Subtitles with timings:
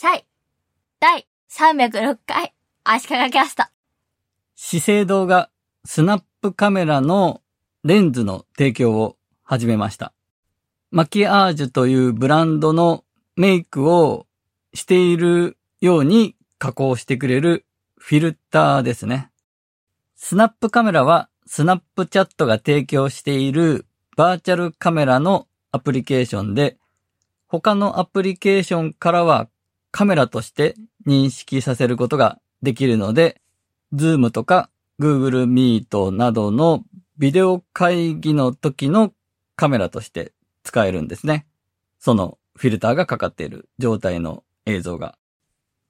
[0.00, 0.24] シャイ。
[1.00, 3.64] 第306回、足利キャスト。
[4.54, 5.50] 資生堂が
[5.84, 7.42] スナップカメラの
[7.82, 10.12] レンズの提供を始めました。
[10.92, 13.02] マキアージュというブランドの
[13.34, 14.28] メイクを
[14.72, 19.32] しているように加工してくれるフィルターですね。
[20.14, 23.84] スナップカメラはスナップチャットが提供している
[24.16, 26.78] バーチャルカメラのアプリケーションで、
[27.48, 29.48] 他のアプリケーションからは
[29.90, 30.74] カメラとして
[31.06, 33.40] 認識させることができるので、
[33.94, 34.70] Zoom とか
[35.00, 36.84] Google Meet などの
[37.18, 39.12] ビデオ会議の時の
[39.56, 40.32] カメラとして
[40.62, 41.46] 使えるんですね。
[41.98, 45.16] そのフィルターがかかっている状態の映像が。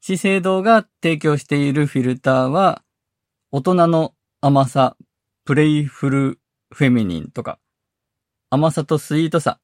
[0.00, 2.82] 資生堂が提供しているフィルターは、
[3.50, 4.96] 大人の甘さ、
[5.44, 7.58] プレイフルフェミニンとか、
[8.50, 9.58] 甘さとスイートさ、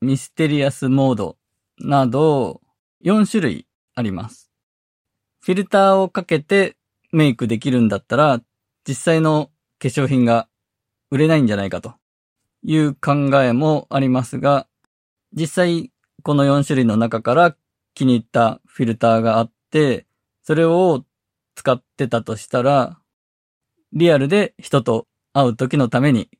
[0.00, 1.36] ミステリアスモード
[1.78, 2.60] など
[3.04, 3.66] 4種類
[4.00, 4.50] あります。
[5.40, 6.76] フィルターをかけて
[7.12, 8.40] メイクできるんだったら、
[8.88, 10.48] 実際の化粧品が
[11.10, 11.94] 売れないんじゃないかと
[12.62, 13.12] いう考
[13.42, 14.66] えもありますが、
[15.32, 17.56] 実際この4種類の中から
[17.94, 20.06] 気に入ったフィルターがあって、
[20.42, 21.04] それを
[21.54, 22.98] 使ってたとしたら、
[23.92, 26.30] リアルで人と会う時のために、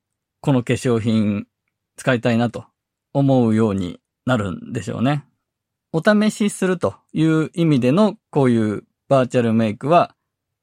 [0.40, 1.46] この化粧品
[1.96, 2.64] 使いたいなと
[3.12, 5.29] 思うようになるんでしょうね。
[5.92, 10.14] お試しするという意味でのこういうバーチャルメイクは、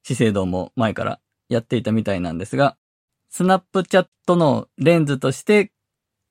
[0.02, 2.76] 資生堂も前からやっていたみたいなんですが、
[3.28, 5.70] スナップチャットのレンズとして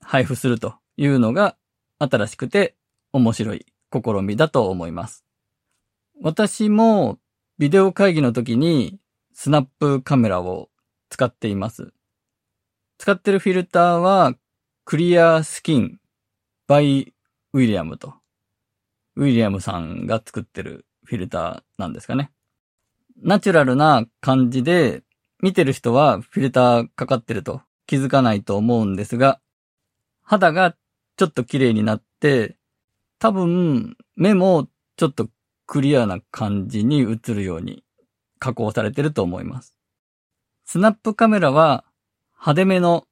[0.02, 1.56] 配布するというのが
[2.00, 2.76] 新しくて
[3.14, 5.24] 面白い試みだと思います。
[6.22, 7.20] 私も
[7.60, 9.00] ビデオ会議の時に
[9.34, 10.70] スナップカメラを
[11.10, 11.94] 使っています。
[12.98, 14.34] 使ってるフィルターは
[14.86, 16.00] クリアスキン
[16.68, 17.14] バイ
[17.54, 18.16] ウィリアムと、
[19.18, 22.32] ウィリアムさんが作ってるフィルターなんですかね。
[23.20, 25.02] ナチュラルな感じで
[25.42, 29.40] 見てる人はフィルターかかってると気づかないと思うんですが、
[30.22, 30.76] 肌が
[31.18, 32.58] ちょっと綺麗になって、
[33.18, 34.68] 多分目も
[34.98, 35.30] ちょっと
[35.66, 37.84] クリアな感じに映るように
[38.38, 39.76] 加工されてると思います。
[40.64, 41.86] スナップカメラは
[42.34, 43.08] 派手めの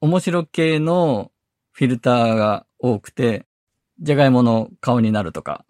[0.00, 1.32] 面白系の
[1.72, 3.44] フィルターが多くて、
[4.00, 5.64] じゃがいもの顔になるとか、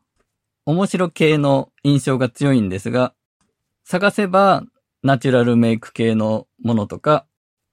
[0.67, 3.15] 面白系の印象が強いんですが、
[3.85, 4.65] 探せば
[5.03, 7.27] ナチュラルメイク系のものとか、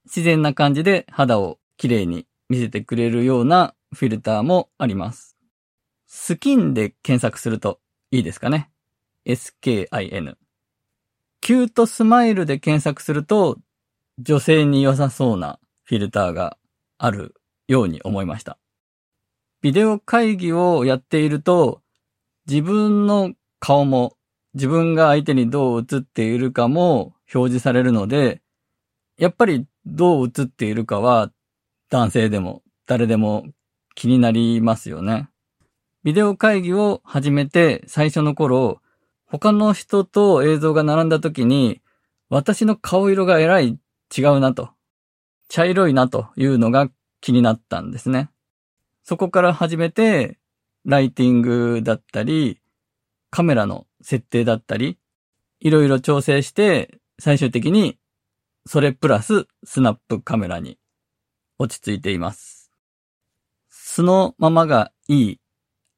[0.04, 5.36] 自然な感じで肌を綺麗に見せてくれるようなフィルターもあります。
[6.06, 7.80] スキンで検索すると
[8.10, 8.70] いいですかね。
[9.24, 10.36] SKIN。
[11.40, 13.58] キュートスマイルで検索すると
[14.18, 16.58] 女性に良さそうなフィルターが
[16.98, 17.34] ある
[17.66, 18.58] ように思いました。
[19.62, 21.80] ビデオ会議をやっていると
[22.48, 24.16] 自分の顔も
[24.54, 28.42] 自分が相手にどう映っているかも表示されるので、
[29.16, 31.30] やっぱりどう映っているかは
[31.90, 33.46] 男性でも誰でも
[33.94, 35.28] 気になりますよね。
[36.02, 38.80] ビデオ会議を始めて最初の頃、
[39.26, 41.80] 他の人と映像が並んだ時に、
[42.28, 43.78] 私の顔色がえらい
[44.16, 44.70] 違うなと、
[45.48, 46.90] 茶色いなというのが
[47.20, 48.30] 気になったんですね。
[49.04, 50.38] そこから始めて、
[50.84, 52.60] ライティングだったり、
[53.30, 54.98] カメラの設定だったり、
[55.60, 57.98] いろいろ調整して、最終的に、
[58.66, 60.78] それプラススナップカメラに
[61.58, 62.70] 落ち着いています。
[63.68, 65.40] 素のままがいい、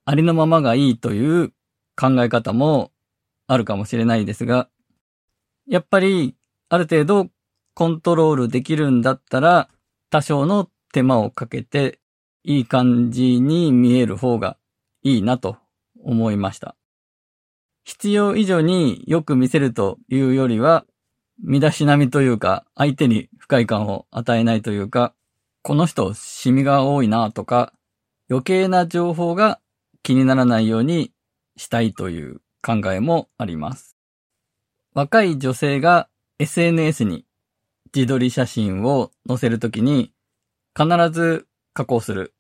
[0.07, 1.53] ありのままがいいという
[1.97, 2.91] 考え方も
[3.47, 4.69] あるかもしれないですが、
[5.67, 6.37] やっぱり
[6.69, 7.29] ある程度
[7.75, 9.69] コントロールできるんだったら、
[10.11, 12.01] 多少の手間をかけて
[12.45, 14.57] いい感じに見える方が
[15.03, 15.57] いいなと
[16.03, 16.77] 思いました。
[17.85, 20.85] 必要以上によく見せるというよりは、
[21.43, 25.15] 身だしなみというか、相手に不快感を与えないというか、
[25.63, 27.73] この人、シミが多いなとか、
[28.31, 29.61] 余計な情報が
[30.03, 31.13] 気にならないように
[31.57, 33.97] したいという考えもあります。
[34.95, 36.09] 若い女性が
[36.39, 37.27] SNS に
[37.95, 40.13] 自撮り写真を載せるときに、
[40.77, 42.35] 必ず加工する。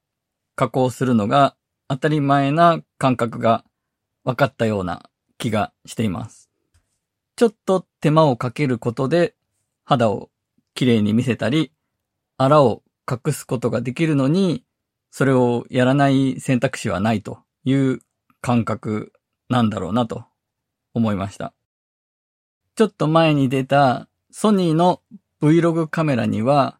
[0.56, 1.56] 加工するのが
[1.88, 3.64] 当たり前な感覚が
[4.24, 6.50] 分かったような気がしています。
[7.36, 9.34] ちょっと手間をかけることで
[9.84, 10.30] 肌を
[10.74, 11.72] 綺麗に見せたり、
[12.36, 14.64] あらを隠すことができるのに、
[15.10, 18.00] それをやらない選択肢はないという
[18.40, 19.12] 感覚
[19.48, 20.24] なんだろうなと
[20.94, 21.54] 思いました。
[22.76, 25.00] ちょっと前に出たソニーの
[25.40, 26.78] Vlog カメラには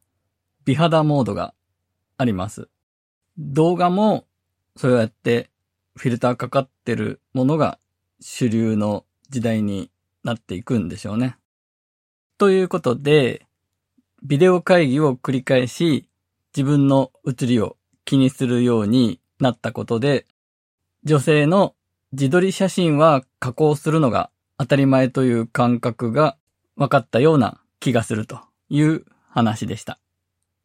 [0.64, 1.54] 美肌モードが
[2.16, 2.68] あります。
[3.38, 4.26] 動画も
[4.76, 5.50] そうやって
[5.96, 7.78] フィルターかかってるものが
[8.20, 9.90] 主流の時代に
[10.22, 11.36] なっていくんでしょうね。
[12.38, 13.46] ということで、
[14.22, 16.08] ビデオ会議を繰り返し、
[16.56, 20.26] 自分の写りを気にするようになったことで、
[21.04, 21.74] 女性の
[22.12, 26.36] 自撮り写真は加工するのが当たり前という感覚が
[26.76, 29.98] 分かったような気がするという話でした。